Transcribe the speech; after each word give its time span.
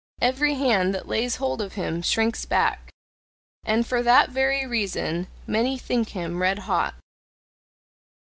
Every 0.19 0.55
hand 0.55 0.95
that 0.95 1.07
lays 1.07 1.35
hold 1.35 1.61
of 1.61 1.73
him 1.73 2.01
shrinks 2.01 2.43
back! 2.45 2.89
And 3.63 3.85
for 3.85 4.01
that 4.01 4.31
very 4.31 4.65
reason 4.65 5.27
many 5.45 5.77
think 5.77 6.09
him 6.09 6.41
red 6.41 6.57
hot. 6.65 6.95